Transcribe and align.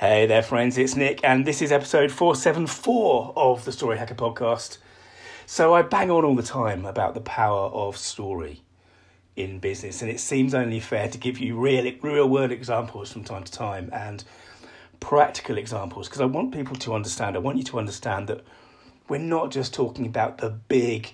Hey 0.00 0.24
there, 0.24 0.42
friends, 0.42 0.78
it's 0.78 0.96
Nick, 0.96 1.20
and 1.22 1.44
this 1.44 1.60
is 1.60 1.70
episode 1.70 2.10
474 2.10 3.34
of 3.36 3.66
the 3.66 3.70
Story 3.70 3.98
Hacker 3.98 4.14
podcast. 4.14 4.78
So, 5.44 5.74
I 5.74 5.82
bang 5.82 6.10
on 6.10 6.24
all 6.24 6.34
the 6.34 6.42
time 6.42 6.86
about 6.86 7.12
the 7.12 7.20
power 7.20 7.68
of 7.68 7.98
story 7.98 8.62
in 9.36 9.58
business, 9.58 10.00
and 10.00 10.10
it 10.10 10.18
seems 10.18 10.54
only 10.54 10.80
fair 10.80 11.10
to 11.10 11.18
give 11.18 11.38
you 11.38 11.60
real, 11.60 11.92
real 12.00 12.26
world 12.26 12.50
examples 12.50 13.12
from 13.12 13.24
time 13.24 13.44
to 13.44 13.52
time 13.52 13.90
and 13.92 14.24
practical 15.00 15.58
examples 15.58 16.08
because 16.08 16.22
I 16.22 16.24
want 16.24 16.54
people 16.54 16.76
to 16.76 16.94
understand, 16.94 17.36
I 17.36 17.40
want 17.40 17.58
you 17.58 17.64
to 17.64 17.78
understand 17.78 18.26
that 18.28 18.42
we're 19.06 19.18
not 19.18 19.50
just 19.50 19.74
talking 19.74 20.06
about 20.06 20.38
the 20.38 20.48
big 20.48 21.12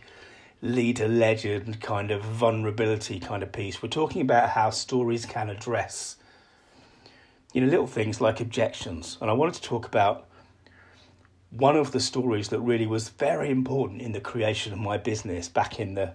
leader 0.63 1.09
legend 1.09 1.81
kind 1.81 2.13
of 2.13 2.23
vulnerability 2.23 3.19
kind 3.19 3.43
of 3.43 3.51
piece, 3.51 3.83
we're 3.83 3.89
talking 3.89 4.23
about 4.23 4.51
how 4.51 4.71
stories 4.71 5.27
can 5.27 5.51
address 5.51 6.19
you 7.57 7.63
know, 7.63 7.69
little 7.69 7.87
things 7.87 8.21
like 8.21 8.39
objections. 8.39 9.17
And 9.19 9.31
I 9.31 9.33
wanted 9.33 9.55
to 9.55 9.63
talk 9.63 9.87
about 9.87 10.27
one 11.49 11.75
of 11.75 11.91
the 11.91 12.01
stories 12.01 12.51
that 12.51 12.61
really 12.61 12.85
was 12.85 13.09
very 13.09 13.49
important 13.49 14.03
in 14.03 14.13
the 14.13 14.21
creation 14.21 14.75
of 14.75 14.79
my 14.79 14.99
business 14.99 15.49
back 15.49 15.81
in 15.81 15.95
the, 15.95 16.13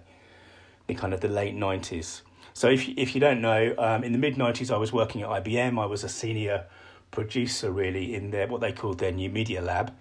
the 0.86 0.94
kind 0.94 1.12
of 1.12 1.20
the 1.20 1.26
late 1.26 1.56
90s. 1.56 2.20
So 2.54 2.70
if, 2.70 2.88
if 2.90 3.16
you 3.16 3.20
don't 3.20 3.40
know, 3.40 3.74
um, 3.76 4.04
in 4.04 4.12
the 4.12 4.18
mid 4.18 4.36
90s, 4.36 4.72
I 4.72 4.76
was 4.76 4.92
working 4.92 5.22
at 5.22 5.30
IBM. 5.30 5.82
I 5.82 5.86
was 5.86 6.04
a 6.04 6.08
senior 6.08 6.66
producer 7.10 7.72
really 7.72 8.14
in 8.14 8.30
their, 8.30 8.46
what 8.46 8.60
they 8.60 8.70
called 8.70 8.98
their 8.98 9.10
new 9.10 9.28
media 9.28 9.60
lab. 9.60 9.92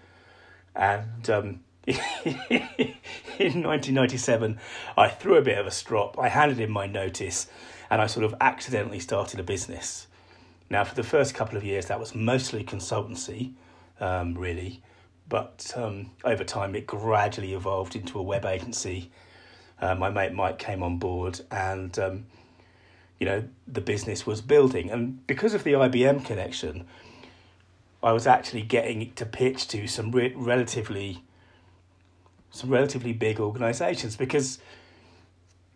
And 0.76 1.28
um, 1.28 1.62
in 1.88 1.98
1997, 3.40 4.60
I 4.96 5.10
threw 5.10 5.38
a 5.38 5.42
bit 5.42 5.58
of 5.58 5.66
a 5.66 5.72
strop. 5.72 6.20
I 6.20 6.30
handed 6.30 6.60
in 6.60 6.70
my 6.70 6.86
notice 6.86 7.48
and 7.90 8.00
I 8.00 8.06
sort 8.06 8.26
of 8.26 8.36
accidentally 8.40 9.00
started 9.00 9.40
a 9.40 9.44
business. 9.44 10.06
Now, 10.72 10.86
for 10.86 10.96
the 10.96 11.04
first 11.04 11.36
couple 11.36 11.58
of 11.58 11.66
years, 11.66 11.88
that 11.88 12.00
was 12.00 12.16
mostly 12.16 12.64
consultancy, 12.64 13.52
um, 14.00 14.36
really, 14.36 14.82
but 15.28 15.74
um, 15.76 16.12
over 16.24 16.46
time 16.46 16.76
it 16.76 16.88
gradually 16.88 17.54
evolved 17.54 17.94
into 17.94 18.18
a 18.18 18.24
web 18.24 18.46
agency. 18.46 19.12
Uh, 19.82 19.96
my 19.96 20.10
mate 20.10 20.32
Mike 20.32 20.60
came 20.60 20.82
on 20.82 20.98
board, 20.98 21.42
and 21.52 22.00
um, 22.00 22.26
you 23.20 23.26
know 23.26 23.44
the 23.68 23.82
business 23.82 24.26
was 24.26 24.40
building. 24.40 24.90
And 24.90 25.28
because 25.28 25.54
of 25.54 25.66
the 25.66 25.74
IBM 25.74 26.24
connection, 26.24 26.86
I 28.02 28.14
was 28.14 28.26
actually 28.26 28.62
getting 28.62 29.12
to 29.16 29.26
pitch 29.26 29.68
to 29.70 29.88
some 29.88 30.10
re- 30.12 30.34
relatively 30.38 31.22
some 32.50 32.70
relatively 32.70 33.12
big 33.12 33.42
organisations 33.42 34.16
because 34.16 34.60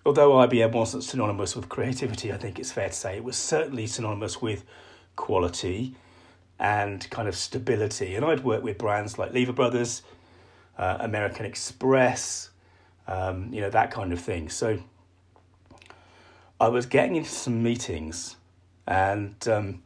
although 0.05 0.31
IBM 0.33 0.71
wasn't 0.71 1.03
synonymous 1.03 1.55
with 1.55 1.67
creativity, 1.67 2.31
I 2.31 2.37
think 2.37 2.59
it's 2.59 2.71
fair 2.71 2.89
to 2.89 2.93
say 2.93 3.17
it 3.17 3.23
was 3.23 3.35
certainly 3.35 3.87
synonymous 3.87 4.41
with 4.41 4.63
quality 5.15 5.95
and 6.59 7.09
kind 7.09 7.27
of 7.27 7.35
stability. 7.35 8.15
And 8.15 8.23
I'd 8.23 8.43
worked 8.43 8.63
with 8.63 8.77
brands 8.77 9.17
like 9.17 9.33
Lever 9.33 9.53
Brothers, 9.53 10.03
uh, 10.77 10.97
American 10.99 11.45
Express, 11.45 12.49
um, 13.07 13.49
you 13.51 13.61
know, 13.61 13.69
that 13.69 13.91
kind 13.91 14.13
of 14.13 14.19
thing. 14.19 14.49
So 14.49 14.79
I 16.59 16.69
was 16.69 16.85
getting 16.85 17.15
into 17.15 17.29
some 17.29 17.63
meetings 17.63 18.35
and 18.87 19.35
um, 19.47 19.81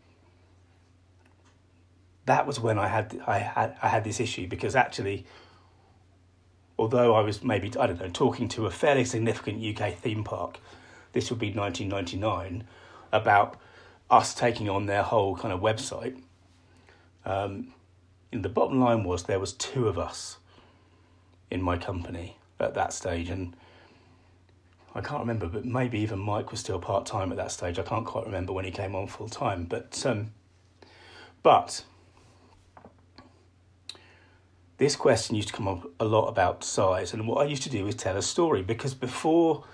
that 2.25 2.45
was 2.45 2.59
when 2.59 2.77
I 2.77 2.87
had 2.87 3.19
I 3.25 3.39
had 3.39 3.75
I 3.81 3.87
had 3.87 4.03
this 4.03 4.19
issue 4.19 4.47
because 4.47 4.75
actually 4.75 5.25
although 6.79 7.13
I 7.13 7.21
was 7.21 7.43
maybe 7.43 7.71
I 7.79 7.87
don't 7.87 7.99
know 7.99 8.09
talking 8.09 8.47
to 8.49 8.65
a 8.65 8.71
fairly 8.71 9.05
significant 9.05 9.63
UK 9.63 9.95
theme 9.95 10.23
park 10.23 10.59
this 11.11 11.29
would 11.29 11.39
be 11.39 11.51
1999 11.51 12.63
about 13.11 13.59
us 14.09 14.33
taking 14.33 14.69
on 14.69 14.85
their 14.85 15.03
whole 15.03 15.35
kind 15.35 15.53
of 15.53 15.59
website. 15.59 16.21
Um, 17.25 17.73
and 18.31 18.43
the 18.43 18.49
bottom 18.49 18.79
line 18.79 19.03
was 19.03 19.23
there 19.23 19.39
was 19.39 19.53
two 19.53 19.87
of 19.87 19.97
us 19.97 20.37
in 21.49 21.61
my 21.61 21.77
company 21.77 22.37
at 22.59 22.75
that 22.75 22.93
stage, 22.93 23.29
and 23.29 23.55
I 24.93 25.01
can't 25.01 25.21
remember, 25.21 25.47
but 25.47 25.65
maybe 25.65 25.99
even 25.99 26.19
Mike 26.19 26.51
was 26.51 26.59
still 26.59 26.79
part 26.79 27.05
time 27.05 27.31
at 27.31 27.37
that 27.37 27.51
stage. 27.51 27.79
I 27.79 27.83
can't 27.83 28.05
quite 28.05 28.25
remember 28.25 28.53
when 28.53 28.65
he 28.65 28.71
came 28.71 28.95
on 28.95 29.07
full 29.07 29.29
time, 29.29 29.65
but 29.65 30.05
um, 30.05 30.31
but 31.41 31.83
this 34.79 34.95
question 34.95 35.35
used 35.35 35.49
to 35.49 35.53
come 35.53 35.67
up 35.67 35.91
a 35.99 36.05
lot 36.05 36.27
about 36.27 36.63
size, 36.63 37.13
and 37.13 37.27
what 37.27 37.45
I 37.45 37.49
used 37.49 37.63
to 37.63 37.69
do 37.69 37.85
is 37.85 37.95
tell 37.95 38.15
a 38.15 38.21
story 38.21 38.63
because 38.63 38.93
before 38.93 39.65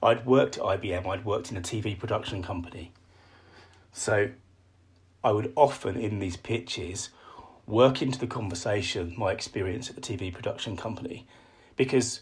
I'd 0.00 0.24
worked 0.24 0.58
at 0.58 0.62
IBM, 0.62 1.06
I'd 1.06 1.24
worked 1.24 1.50
in 1.50 1.56
a 1.56 1.60
TV 1.60 1.98
production 1.98 2.40
company. 2.42 2.92
So 3.92 4.30
I 5.24 5.32
would 5.32 5.52
often 5.56 5.96
in 5.96 6.20
these 6.20 6.36
pitches 6.36 7.10
work 7.66 8.00
into 8.00 8.18
the 8.18 8.28
conversation 8.28 9.14
my 9.16 9.32
experience 9.32 9.90
at 9.90 9.96
the 9.96 10.02
TV 10.02 10.32
production 10.32 10.76
company. 10.76 11.26
Because 11.76 12.20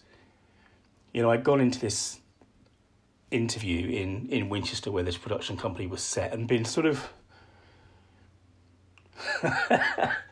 you 1.12 1.20
know 1.20 1.30
I'd 1.30 1.44
gone 1.44 1.60
into 1.60 1.78
this 1.78 2.20
interview 3.30 3.88
in 3.90 4.28
in 4.30 4.48
Winchester 4.48 4.90
where 4.90 5.02
this 5.02 5.18
production 5.18 5.58
company 5.58 5.86
was 5.86 6.02
set 6.02 6.32
and 6.32 6.48
been 6.48 6.64
sort 6.64 6.86
of 6.86 7.12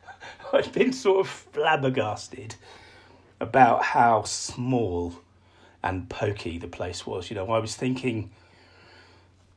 I'd 0.53 0.73
been 0.73 0.93
sort 0.93 1.27
of 1.27 1.29
flabbergasted 1.29 2.57
about 3.39 3.83
how 3.83 4.23
small 4.25 5.15
and 5.83 6.09
pokey 6.09 6.59
the 6.59 6.69
place 6.69 7.07
was. 7.07 7.31
You 7.31 7.37
know, 7.37 7.51
I 7.51 7.59
was 7.59 7.75
thinking 7.75 8.31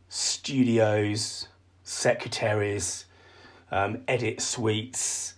studios, 0.10 1.48
secretaries, 1.84 3.06
um, 3.72 4.04
edit 4.08 4.42
suites, 4.42 5.34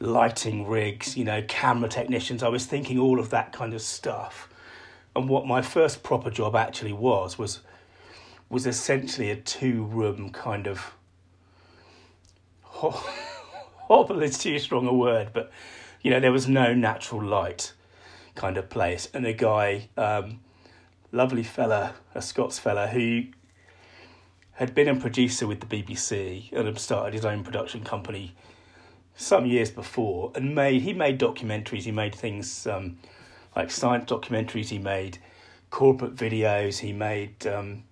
lighting 0.00 0.66
rigs, 0.66 1.16
you 1.16 1.24
know, 1.24 1.42
camera 1.48 1.88
technicians. 1.88 2.42
I 2.42 2.48
was 2.48 2.66
thinking 2.66 2.98
all 2.98 3.18
of 3.18 3.30
that 3.30 3.52
kind 3.52 3.72
of 3.74 3.80
stuff. 3.80 4.48
And 5.16 5.28
what 5.28 5.46
my 5.46 5.62
first 5.62 6.02
proper 6.02 6.30
job 6.30 6.54
actually 6.54 6.92
was 6.92 7.38
was 7.38 7.60
was 8.50 8.66
essentially 8.66 9.30
a 9.30 9.36
two 9.36 9.84
room 9.84 10.30
kind 10.30 10.66
of 10.66 10.92
hovel 13.88 14.22
is 14.22 14.38
too 14.38 14.58
strong 14.58 14.86
a 14.86 14.92
word, 14.92 15.30
but 15.32 15.50
you 16.02 16.10
know, 16.10 16.20
there 16.20 16.32
was 16.32 16.46
no 16.46 16.74
natural 16.74 17.22
light 17.22 17.72
kind 18.34 18.56
of 18.56 18.70
place. 18.70 19.08
And 19.12 19.26
a 19.26 19.32
guy, 19.32 19.88
um, 19.96 20.40
lovely 21.10 21.42
fella, 21.42 21.94
a 22.14 22.22
Scots 22.22 22.58
fella 22.58 22.86
who 22.86 23.24
had 24.52 24.74
been 24.74 24.88
a 24.88 24.94
producer 24.94 25.46
with 25.46 25.60
the 25.60 25.66
BBC 25.66 26.52
and 26.52 26.66
had 26.66 26.78
started 26.78 27.14
his 27.14 27.24
own 27.24 27.42
production 27.42 27.82
company 27.82 28.34
some 29.16 29.46
years 29.46 29.70
before 29.70 30.30
and 30.34 30.54
made 30.54 30.82
he 30.82 30.92
made 30.92 31.18
documentaries. 31.18 31.82
He 31.82 31.92
made 31.92 32.14
things 32.14 32.66
um, 32.66 32.98
like 33.56 33.70
science 33.70 34.10
documentaries. 34.10 34.68
He 34.68 34.78
made 34.78 35.18
corporate 35.70 36.14
videos. 36.14 36.78
He 36.78 36.92
made 36.92 37.46
um, 37.46 37.84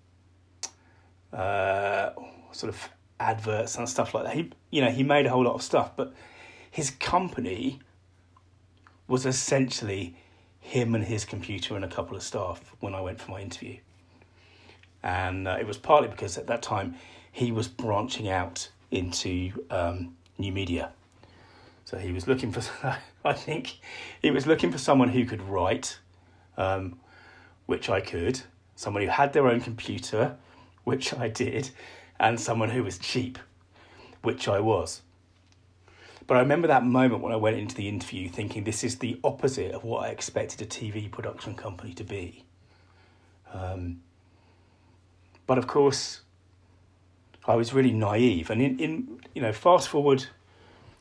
uh, 1.33 2.11
sort 2.53 2.73
of 2.73 2.89
adverts 3.19 3.77
and 3.77 3.89
stuff 3.89 4.15
like 4.15 4.25
that 4.25 4.35
he 4.35 4.51
you 4.71 4.81
know 4.81 4.91
he 4.91 5.03
made 5.03 5.27
a 5.27 5.31
whole 5.31 5.45
lot 5.45 5.55
of 5.55 5.63
stuff 5.63 5.93
but 5.97 6.13
his 6.71 6.91
company 6.91 7.79
was 9.09 9.25
essentially 9.25 10.15
him 10.61 10.95
and 10.95 11.05
his 11.05 11.25
computer 11.25 11.77
and 11.77 11.85
a 11.85 11.89
couple 11.89 12.17
of 12.17 12.23
staff 12.23 12.75
when 12.81 12.95
I 12.95 13.01
went 13.01 13.21
for 13.21 13.31
my 13.31 13.41
interview 13.41 13.79
and 15.03 15.47
uh, 15.47 15.57
it 15.59 15.67
was 15.67 15.79
partly 15.79 16.09
because 16.09 16.37
at 16.37 16.47
that 16.49 16.63
time 16.63 16.97
he 17.31 17.53
was 17.53 17.69
branching 17.69 18.29
out 18.29 18.69
into 18.91 19.53
um, 19.71 20.17
new 20.39 20.53
media. 20.53 20.91
So 21.85 21.99
he 21.99 22.11
was 22.11 22.27
looking 22.27 22.51
for, 22.51 22.63
I 23.25 23.33
think, 23.33 23.79
he 24.23 24.31
was 24.31 24.47
looking 24.47 24.73
for 24.73 24.79
someone 24.79 25.11
who 25.11 25.25
could 25.25 25.43
write, 25.43 25.99
um, 26.57 26.99
which 27.67 27.89
I 27.89 28.01
could, 28.01 28.41
someone 28.75 29.03
who 29.03 29.09
had 29.09 29.33
their 29.33 29.47
own 29.47 29.61
computer, 29.61 30.37
which 30.85 31.15
I 31.15 31.29
did, 31.29 31.71
and 32.19 32.41
someone 32.41 32.71
who 32.71 32.83
was 32.83 32.99
cheap, 32.99 33.39
which 34.23 34.49
I 34.49 34.61
was. 34.61 35.03
But 36.27 36.37
I 36.37 36.41
remember 36.41 36.69
that 36.69 36.85
moment 36.85 37.23
when 37.23 37.33
I 37.33 37.37
went 37.37 37.57
into 37.57 37.75
the 37.75 37.89
interview 37.89 38.29
thinking 38.29 38.65
this 38.65 38.83
is 38.83 38.99
the 38.99 39.21
opposite 39.23 39.73
of 39.73 39.85
what 39.85 40.05
I 40.05 40.09
expected 40.09 40.61
a 40.61 40.67
TV 40.67 41.11
production 41.11 41.55
company 41.55 41.93
to 41.95 42.05
be. 42.05 42.45
Um, 43.53 44.01
but 45.47 45.59
of 45.59 45.67
course, 45.67 46.23
I 47.47 47.55
was 47.55 47.73
really 47.73 47.93
naive. 47.93 48.51
And 48.51 48.61
in, 48.61 48.79
in 48.81 49.21
you 49.35 49.43
know, 49.43 49.53
fast 49.53 49.89
forward 49.89 50.27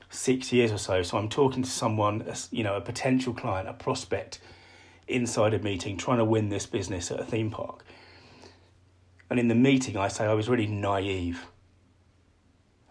six 0.10 0.54
years 0.54 0.72
or 0.72 0.78
so, 0.78 1.02
so 1.02 1.18
I'm 1.18 1.30
talking 1.30 1.64
to 1.64 1.70
someone, 1.70 2.24
you 2.52 2.64
know, 2.64 2.76
a 2.76 2.82
potential 2.82 3.34
client, 3.34 3.68
a 3.68 3.74
prospect 3.74 4.40
inside 5.08 5.56
a 5.56 5.60
meeting, 5.60 5.98
trying 5.98 6.20
to 6.20 6.26
win 6.26 6.50
this 6.50 6.68
business 6.68 7.10
at 7.10 7.20
a 7.20 7.26
theme 7.26 7.50
park. 7.50 7.84
And 9.30 9.40
in 9.40 9.48
the 9.48 9.56
meeting, 9.56 9.98
I 9.98 10.08
say 10.08 10.26
I 10.26 10.34
was 10.34 10.48
really 10.50 10.68
naive. 10.68 11.46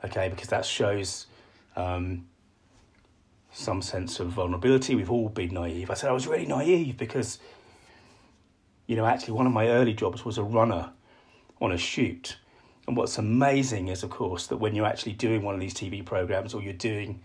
Okay, 0.05 0.29
because 0.29 0.49
that 0.49 0.65
shows 0.65 1.27
um, 1.77 2.27
some 3.53 3.81
sense 3.81 4.21
of 4.21 4.29
vulnerability. 4.29 4.95
We've 4.95 5.11
all 5.11 5.29
been 5.29 5.55
naive. 5.55 5.91
I 5.91 5.95
said 5.95 6.11
I 6.11 6.13
was 6.13 6.27
really 6.27 6.47
naive 6.47 6.97
because, 6.97 7.39
you 8.87 8.97
know, 8.97 9.07
actually, 9.07 9.35
one 9.35 9.47
of 9.47 9.53
my 9.53 9.69
early 9.69 9.95
jobs 9.95 10.25
was 10.25 10.39
a 10.39 10.43
runner 10.43 10.91
on 11.61 11.73
a 11.73 11.79
shoot. 11.79 12.37
And 12.87 12.97
what's 12.97 13.17
amazing 13.17 13.89
is, 13.89 14.03
of 14.03 14.11
course, 14.11 14.49
that 14.49 14.59
when 14.59 14.75
you're 14.75 14.87
actually 14.87 15.13
doing 15.13 15.43
one 15.43 15.55
of 15.55 15.61
these 15.61 15.73
TV 15.73 16.05
programs 16.05 16.53
or 16.53 16.63
you're 16.63 16.75
doing 16.75 17.23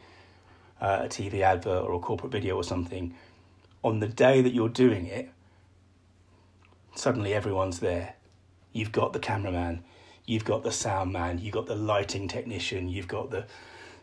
uh, 0.80 1.02
a 1.04 1.08
TV 1.08 1.42
advert 1.42 1.84
or 1.84 1.94
a 1.94 2.00
corporate 2.00 2.32
video 2.32 2.56
or 2.56 2.64
something, 2.64 3.14
on 3.84 4.00
the 4.00 4.08
day 4.08 4.42
that 4.42 4.54
you're 4.54 4.70
doing 4.70 5.08
it, 5.08 5.30
suddenly 6.96 7.34
everyone's 7.34 7.80
there. 7.80 8.16
You've 8.72 8.92
got 8.92 9.14
the 9.14 9.20
cameraman, 9.20 9.84
you've 10.26 10.46
got 10.46 10.64
the 10.64 10.72
sound 10.72 11.12
man, 11.12 11.40
you've 11.40 11.54
got 11.54 11.66
the 11.66 11.76
lighting 11.76 12.28
technician, 12.28 12.88
you've 12.88 13.08
got 13.08 13.32
the 13.32 13.46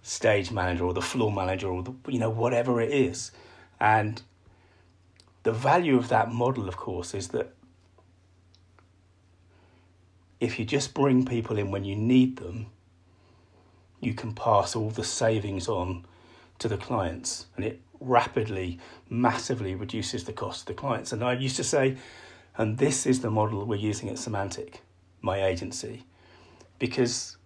stage 0.02 0.50
manager 0.50 0.84
or 0.84 0.94
the 0.94 1.02
floor 1.02 1.32
manager 1.32 1.68
or 1.68 1.82
the, 1.82 1.94
you 2.08 2.18
know 2.18 2.30
whatever 2.30 2.80
it 2.80 2.90
is, 2.92 3.30
and 3.80 4.22
the 5.42 5.52
value 5.52 5.96
of 5.96 6.08
that 6.08 6.32
model, 6.32 6.68
of 6.68 6.76
course, 6.76 7.14
is 7.14 7.28
that 7.28 7.52
if 10.40 10.58
you 10.58 10.64
just 10.64 10.92
bring 10.92 11.24
people 11.24 11.56
in 11.56 11.70
when 11.70 11.84
you 11.84 11.94
need 11.94 12.36
them, 12.36 12.66
you 14.00 14.12
can 14.12 14.34
pass 14.34 14.76
all 14.76 14.90
the 14.90 15.04
savings 15.04 15.68
on 15.68 16.04
to 16.58 16.68
the 16.68 16.76
clients 16.76 17.46
and 17.56 17.64
it 17.64 17.80
rapidly, 18.00 18.78
massively 19.08 19.74
reduces 19.74 20.24
the 20.24 20.32
cost 20.32 20.62
of 20.62 20.66
the 20.66 20.74
clients. 20.74 21.12
And 21.12 21.22
I 21.24 21.34
used 21.34 21.56
to 21.56 21.64
say, 21.64 21.96
and 22.58 22.78
this 22.78 23.06
is 23.06 23.20
the 23.20 23.30
model 23.30 23.64
we're 23.64 23.76
using 23.76 24.08
at 24.08 24.18
Semantic, 24.18 24.82
my 25.20 25.44
agency, 25.44 26.04
because 26.78 27.36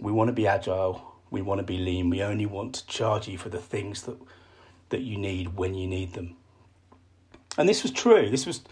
we 0.00 0.12
want 0.12 0.28
to 0.28 0.32
be 0.32 0.46
agile, 0.46 1.16
we 1.30 1.42
want 1.42 1.58
to 1.58 1.64
be 1.64 1.78
lean, 1.78 2.10
we 2.10 2.22
only 2.22 2.46
want 2.46 2.74
to 2.74 2.86
charge 2.86 3.28
you 3.28 3.38
for 3.38 3.48
the 3.48 3.58
things 3.58 4.02
that, 4.02 4.16
that 4.90 5.00
you 5.00 5.18
need 5.18 5.56
when 5.56 5.74
you 5.74 5.86
need 5.86 6.14
them. 6.14 6.36
And 7.56 7.68
this 7.68 7.82
was 7.82 7.92
true. 7.92 8.30
This 8.30 8.46
was, 8.46 8.62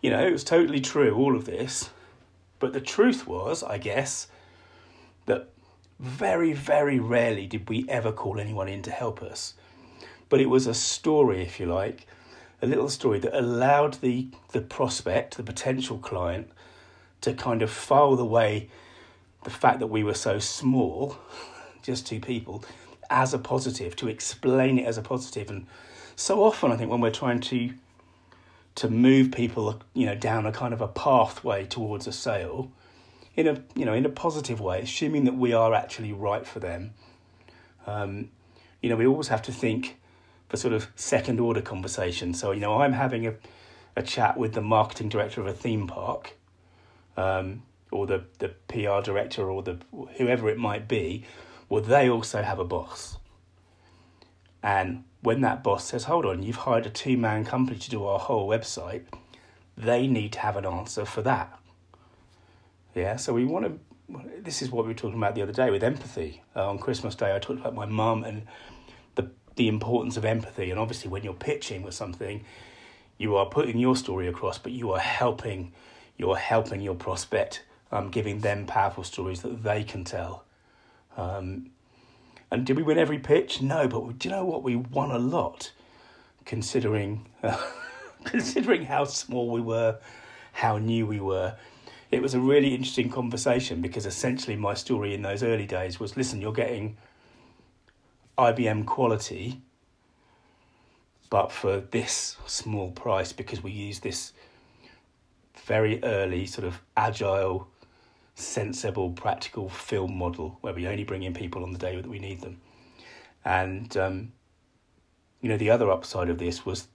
you 0.00 0.10
know, 0.10 0.24
it 0.24 0.32
was 0.32 0.44
totally 0.44 0.80
true, 0.80 1.14
all 1.14 1.34
of 1.34 1.44
this. 1.44 1.90
But 2.58 2.72
the 2.72 2.80
truth 2.80 3.26
was, 3.26 3.62
I 3.62 3.78
guess, 3.78 4.28
that 5.26 5.48
very, 5.98 6.52
very 6.52 7.00
rarely 7.00 7.46
did 7.46 7.68
we 7.68 7.86
ever 7.88 8.12
call 8.12 8.38
anyone 8.38 8.68
in 8.68 8.82
to 8.82 8.90
help 8.90 9.22
us. 9.22 9.54
But 10.28 10.40
it 10.40 10.46
was 10.46 10.66
a 10.66 10.74
story, 10.74 11.42
if 11.42 11.58
you 11.58 11.66
like, 11.66 12.06
a 12.62 12.66
little 12.66 12.88
story 12.88 13.18
that 13.20 13.38
allowed 13.38 13.94
the, 13.94 14.28
the 14.52 14.60
prospect, 14.60 15.36
the 15.36 15.42
potential 15.42 15.98
client, 15.98 16.50
to 17.20 17.32
kind 17.32 17.62
of 17.62 17.70
file 17.70 18.18
away 18.18 18.68
the 19.44 19.50
fact 19.50 19.78
that 19.80 19.88
we 19.88 20.02
were 20.02 20.14
so 20.14 20.38
small, 20.38 21.16
just 21.82 22.06
two 22.06 22.20
people, 22.20 22.64
as 23.10 23.32
a 23.34 23.38
positive, 23.38 23.94
to 23.96 24.08
explain 24.08 24.78
it 24.78 24.86
as 24.86 24.98
a 24.98 25.02
positive. 25.02 25.50
And 25.50 25.66
so 26.16 26.42
often, 26.42 26.72
I 26.72 26.76
think, 26.76 26.90
when 26.90 27.00
we're 27.00 27.10
trying 27.10 27.40
to 27.40 27.72
to 28.76 28.90
move 28.90 29.32
people, 29.32 29.80
you 29.94 30.04
know, 30.04 30.14
down 30.14 30.44
a 30.44 30.52
kind 30.52 30.74
of 30.74 30.82
a 30.82 30.88
pathway 30.88 31.64
towards 31.64 32.06
a 32.06 32.12
sale 32.12 32.70
in 33.34 33.46
a 33.46 33.62
you 33.74 33.84
know 33.84 33.92
in 33.92 34.04
a 34.04 34.08
positive 34.08 34.60
way, 34.60 34.80
assuming 34.80 35.24
that 35.24 35.34
we 35.34 35.52
are 35.52 35.74
actually 35.74 36.12
right 36.12 36.46
for 36.46 36.58
them. 36.58 36.92
Um, 37.86 38.30
you 38.80 38.90
know, 38.90 38.96
we 38.96 39.06
always 39.06 39.28
have 39.28 39.42
to 39.42 39.52
think 39.52 39.98
for 40.48 40.56
sort 40.56 40.74
of 40.74 40.88
second 40.94 41.40
order 41.40 41.60
conversation. 41.60 42.34
So 42.34 42.52
you 42.52 42.60
know, 42.60 42.80
I'm 42.80 42.92
having 42.92 43.26
a 43.26 43.34
a 43.96 44.02
chat 44.02 44.36
with 44.36 44.52
the 44.52 44.60
marketing 44.60 45.08
director 45.08 45.40
of 45.40 45.46
a 45.46 45.54
theme 45.54 45.86
park, 45.86 46.36
um, 47.16 47.62
or 47.90 48.06
the 48.06 48.24
the 48.38 48.48
PR 48.68 49.00
director, 49.02 49.50
or 49.50 49.62
the 49.62 49.78
whoever 50.16 50.48
it 50.48 50.58
might 50.58 50.86
be. 50.86 51.24
Well, 51.68 51.82
they 51.82 52.08
also 52.08 52.42
have 52.42 52.58
a 52.60 52.64
boss, 52.64 53.16
and 54.62 55.04
when 55.26 55.40
that 55.40 55.64
boss 55.64 55.86
says, 55.86 56.04
hold 56.04 56.24
on, 56.24 56.44
you've 56.44 56.54
hired 56.54 56.86
a 56.86 56.90
two 56.90 57.16
man 57.16 57.44
company 57.44 57.76
to 57.78 57.90
do 57.90 58.04
our 58.04 58.20
whole 58.20 58.48
website, 58.48 59.02
they 59.76 60.06
need 60.06 60.32
to 60.32 60.38
have 60.38 60.56
an 60.56 60.64
answer 60.64 61.04
for 61.04 61.20
that. 61.22 61.58
Yeah, 62.94 63.16
so 63.16 63.32
we 63.32 63.44
want 63.44 63.64
to, 63.64 64.20
this 64.40 64.62
is 64.62 64.70
what 64.70 64.84
we 64.84 64.92
were 64.92 64.98
talking 64.98 65.18
about 65.18 65.34
the 65.34 65.42
other 65.42 65.52
day 65.52 65.70
with 65.70 65.82
empathy. 65.82 66.42
Uh, 66.54 66.70
on 66.70 66.78
Christmas 66.78 67.16
Day, 67.16 67.34
I 67.34 67.40
talked 67.40 67.58
about 67.58 67.74
my 67.74 67.86
mum 67.86 68.22
and 68.22 68.46
the, 69.56 69.68
importance 69.68 70.16
of 70.16 70.24
empathy. 70.24 70.70
And 70.70 70.78
obviously, 70.78 71.10
when 71.10 71.24
you're 71.24 71.34
pitching 71.34 71.82
with 71.82 71.94
something, 71.94 72.44
you 73.18 73.36
are 73.36 73.46
putting 73.46 73.78
your 73.78 73.96
story 73.96 74.28
across, 74.28 74.58
but 74.58 74.72
you 74.72 74.92
are 74.92 75.00
helping, 75.00 75.72
you're 76.16 76.36
helping 76.36 76.80
your 76.80 76.94
prospect, 76.94 77.62
um, 77.90 78.10
giving 78.10 78.40
them 78.40 78.66
powerful 78.66 79.04
stories 79.04 79.42
that 79.42 79.62
they 79.62 79.82
can 79.84 80.04
tell. 80.04 80.44
Um, 81.16 81.70
and 82.50 82.64
did 82.64 82.76
we 82.76 82.82
win 82.82 82.98
every 82.98 83.18
pitch? 83.18 83.60
No, 83.60 83.88
but 83.88 84.18
do 84.18 84.28
you 84.28 84.34
know 84.34 84.44
what? 84.44 84.62
We 84.62 84.76
won 84.76 85.10
a 85.10 85.18
lot, 85.18 85.72
considering 86.44 87.26
uh, 87.42 87.60
considering 88.24 88.84
how 88.84 89.04
small 89.04 89.50
we 89.50 89.60
were, 89.60 89.98
how 90.52 90.78
new 90.78 91.06
we 91.06 91.20
were. 91.20 91.54
It 92.10 92.22
was 92.22 92.34
a 92.34 92.40
really 92.40 92.72
interesting 92.72 93.10
conversation 93.10 93.80
because 93.80 94.06
essentially 94.06 94.56
my 94.56 94.74
story 94.74 95.12
in 95.12 95.22
those 95.22 95.42
early 95.42 95.66
days 95.66 95.98
was: 95.98 96.16
listen, 96.16 96.40
you're 96.40 96.52
getting 96.52 96.96
IBM 98.38 98.86
quality, 98.86 99.60
but 101.30 101.50
for 101.50 101.80
this 101.80 102.36
small 102.46 102.90
price 102.90 103.32
because 103.32 103.62
we 103.62 103.70
use 103.70 104.00
this 104.00 104.32
very 105.64 106.02
early 106.04 106.46
sort 106.46 106.66
of 106.66 106.80
agile 106.96 107.68
sensible, 108.34 109.10
practical 109.10 109.68
film 109.68 110.16
model 110.16 110.58
where 110.60 110.74
we 110.74 110.86
only 110.86 111.04
bring 111.04 111.22
in 111.22 111.32
people 111.32 111.62
on 111.62 111.72
the 111.72 111.78
day 111.78 111.96
that 111.96 112.06
we 112.06 112.18
need 112.18 112.42
them. 112.42 112.60
And, 113.44 113.96
um, 113.96 114.32
you 115.40 115.48
know, 115.48 115.56
the 115.56 115.70
other 115.70 115.90
upside 115.90 116.28
of 116.28 116.38
this 116.38 116.66
was, 116.66 116.88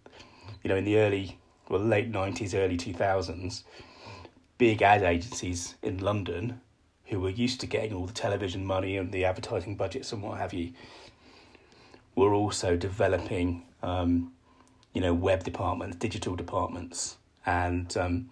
you 0.63 0.69
know, 0.69 0.75
in 0.75 0.85
the 0.85 0.97
early, 0.97 1.39
well, 1.69 1.81
late 1.81 2.11
90s, 2.11 2.53
early 2.53 2.77
2000s, 2.77 3.63
big 4.57 4.81
ad 4.83 5.01
agencies 5.01 5.75
in 5.81 5.97
London 5.97 6.61
who 7.05 7.19
were 7.19 7.29
used 7.29 7.59
to 7.61 7.67
getting 7.67 7.93
all 7.93 8.05
the 8.05 8.13
television 8.13 8.63
money 8.63 8.95
and 8.97 9.11
the 9.11 9.25
advertising 9.25 9.75
budgets 9.75 10.13
and 10.13 10.21
what 10.21 10.37
have 10.37 10.53
you 10.53 10.71
were 12.15 12.33
also 12.33 12.75
developing, 12.75 13.63
um, 13.81 14.33
you 14.93 15.01
know, 15.01 15.13
web 15.13 15.43
departments, 15.43 15.97
digital 15.97 16.35
departments. 16.35 17.17
And, 17.45 17.95
um, 17.97 18.29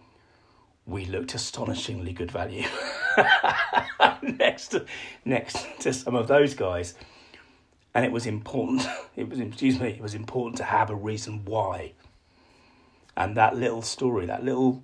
we 0.90 1.06
looked 1.06 1.36
astonishingly 1.36 2.14
good 2.14 2.32
value 2.32 2.68
next 4.24 4.70
to, 4.70 4.86
next 5.24 5.68
to 5.80 5.94
some 5.94 6.16
of 6.16 6.28
those 6.28 6.56
guys. 6.56 6.96
And 7.94 8.04
it 8.06 8.12
was 8.12 8.26
important, 8.26 8.88
it 9.16 9.30
was, 9.30 9.40
excuse 9.40 9.80
me, 9.80 9.90
it 9.90 10.02
was 10.02 10.16
important 10.16 10.58
to 10.58 10.64
have 10.64 10.90
a 10.90 10.96
reason 10.96 11.46
why. 11.46 11.94
And 13.16 13.38
that 13.38 13.56
little 13.56 13.82
story, 13.82 14.26
that 14.26 14.44
little 14.44 14.84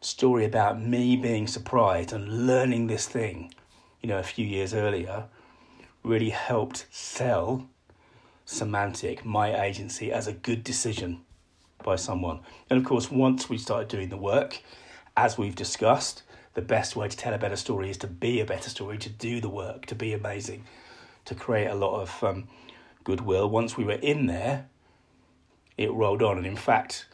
story 0.00 0.44
about 0.44 0.80
me 0.80 1.16
being 1.16 1.46
surprised 1.46 2.12
and 2.12 2.46
learning 2.46 2.86
this 2.86 3.06
thing, 3.06 3.52
you 4.00 4.08
know, 4.08 4.18
a 4.18 4.22
few 4.22 4.46
years 4.46 4.74
earlier, 4.74 5.24
really 6.08 6.30
helped 6.30 6.86
sell 6.90 7.68
Semantic, 8.44 9.26
my 9.26 9.62
agency, 9.62 10.10
as 10.10 10.26
a 10.26 10.32
good 10.32 10.64
decision 10.64 11.20
by 11.84 11.96
someone. 11.96 12.40
And 12.70 12.78
of 12.78 12.84
course, 12.86 13.10
once 13.10 13.50
we 13.50 13.58
started 13.58 13.88
doing 13.88 14.08
the 14.08 14.16
work, 14.16 14.62
as 15.18 15.36
we've 15.36 15.54
discussed, 15.54 16.22
the 16.54 16.62
best 16.62 16.96
way 16.96 17.08
to 17.08 17.16
tell 17.16 17.34
a 17.34 17.38
better 17.38 17.56
story 17.56 17.90
is 17.90 17.98
to 17.98 18.06
be 18.06 18.40
a 18.40 18.46
better 18.46 18.70
story, 18.70 18.96
to 18.98 19.10
do 19.10 19.40
the 19.42 19.50
work, 19.50 19.84
to 19.86 19.94
be 19.94 20.14
amazing, 20.14 20.64
to 21.26 21.34
create 21.34 21.66
a 21.66 21.74
lot 21.74 22.00
of 22.00 22.24
um, 22.24 22.48
goodwill. 23.04 23.50
Once 23.50 23.76
we 23.76 23.84
were 23.84 23.92
in 23.92 24.26
there, 24.26 24.66
it 25.76 25.92
rolled 25.92 26.22
on. 26.22 26.38
And 26.38 26.46
in 26.46 26.56
fact, 26.56 27.06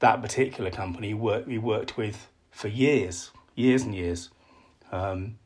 that 0.00 0.20
particular 0.20 0.70
company 0.70 1.14
work, 1.14 1.46
we 1.46 1.56
worked 1.56 1.96
with 1.96 2.28
for 2.50 2.68
years, 2.68 3.30
years 3.54 3.84
and 3.84 3.94
years. 3.94 4.28
Um, 4.92 5.38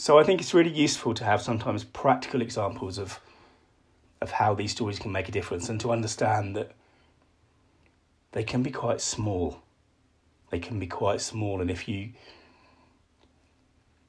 so 0.00 0.18
I 0.18 0.24
think 0.24 0.40
it's 0.40 0.54
really 0.54 0.70
useful 0.70 1.12
to 1.12 1.24
have 1.24 1.42
sometimes 1.42 1.84
practical 1.84 2.40
examples 2.40 2.96
of 2.96 3.20
of 4.22 4.30
how 4.30 4.54
these 4.54 4.72
stories 4.72 4.98
can 4.98 5.12
make 5.12 5.28
a 5.28 5.32
difference 5.32 5.68
and 5.68 5.78
to 5.80 5.92
understand 5.92 6.56
that 6.56 6.72
they 8.32 8.42
can 8.42 8.62
be 8.62 8.70
quite 8.70 9.02
small. 9.02 9.60
They 10.50 10.58
can 10.58 10.78
be 10.78 10.86
quite 10.86 11.20
small, 11.20 11.60
and 11.60 11.70
if 11.70 11.86
you 11.86 12.12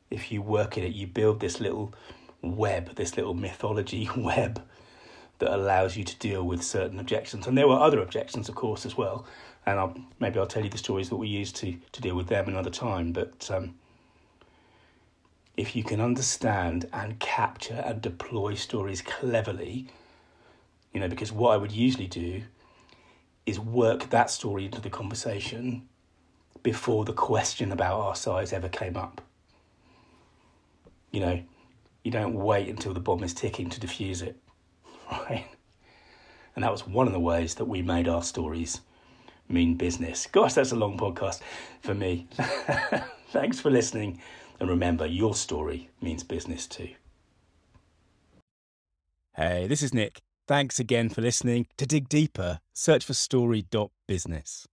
if 0.09 0.31
you 0.31 0.41
work 0.41 0.77
in 0.77 0.85
it, 0.85 0.93
you 0.93 1.07
build 1.07 1.41
this 1.41 1.59
little 1.59 1.93
web, 2.41 2.95
this 2.95 3.17
little 3.17 3.33
mythology 3.33 4.09
web 4.15 4.61
that 5.39 5.53
allows 5.53 5.97
you 5.97 6.05
to 6.05 6.15
deal 6.19 6.43
with 6.43 6.63
certain 6.63 7.01
objections. 7.01 7.47
And 7.47 7.57
there 7.57 7.67
were 7.67 7.75
other 7.75 7.99
objections, 7.99 8.47
of 8.47 8.55
course, 8.55 8.85
as 8.85 8.95
well. 8.95 9.25
And 9.65 9.77
I'll, 9.77 9.97
maybe 10.21 10.39
I'll 10.39 10.47
tell 10.47 10.63
you 10.63 10.69
the 10.69 10.77
stories 10.77 11.09
that 11.09 11.17
we 11.17 11.27
used 11.27 11.57
to 11.57 11.75
to 11.91 12.01
deal 12.01 12.15
with 12.15 12.27
them 12.27 12.47
another 12.47 12.69
time. 12.69 13.11
But 13.11 13.51
um, 13.51 13.75
if 15.57 15.75
you 15.75 15.83
can 15.83 15.99
understand 15.99 16.87
and 16.93 17.19
capture 17.19 17.83
and 17.85 18.01
deploy 18.01 18.55
stories 18.55 19.01
cleverly, 19.01 19.87
you 20.93 20.99
know, 20.99 21.07
because 21.07 21.31
what 21.31 21.51
I 21.51 21.57
would 21.57 21.71
usually 21.71 22.07
do 22.07 22.43
is 23.45 23.59
work 23.59 24.09
that 24.09 24.29
story 24.29 24.65
into 24.65 24.81
the 24.81 24.89
conversation 24.89 25.87
before 26.63 27.05
the 27.05 27.13
question 27.13 27.71
about 27.71 27.99
our 27.99 28.15
size 28.15 28.53
ever 28.53 28.69
came 28.69 28.95
up. 28.95 29.21
You 31.11 31.19
know, 31.19 31.43
you 32.03 32.11
don't 32.11 32.35
wait 32.35 32.69
until 32.69 32.93
the 32.93 32.99
bomb 32.99 33.23
is 33.23 33.33
ticking 33.33 33.69
to 33.69 33.79
defuse 33.79 34.21
it, 34.21 34.37
right? 35.11 35.47
And 36.55 36.63
that 36.63 36.71
was 36.71 36.85
one 36.87 37.07
of 37.07 37.13
the 37.13 37.19
ways 37.19 37.55
that 37.55 37.65
we 37.65 37.81
made 37.81 38.07
our 38.07 38.23
stories 38.23 38.81
mean 39.47 39.75
business. 39.75 40.27
Gosh, 40.27 40.53
that's 40.53 40.71
a 40.71 40.75
long 40.75 40.97
podcast 40.97 41.41
for 41.81 41.93
me. 41.93 42.27
Thanks 43.31 43.59
for 43.59 43.69
listening. 43.69 44.19
And 44.61 44.69
remember, 44.69 45.07
your 45.07 45.33
story 45.33 45.89
means 46.01 46.23
business 46.23 46.67
too. 46.67 46.89
Hey, 49.35 49.65
this 49.65 49.81
is 49.81 49.91
Nick. 49.91 50.19
Thanks 50.47 50.79
again 50.79 51.09
for 51.09 51.21
listening. 51.21 51.65
To 51.77 51.87
dig 51.87 52.07
deeper, 52.07 52.59
search 52.71 53.03
for 53.03 53.15
story.business. 53.15 54.67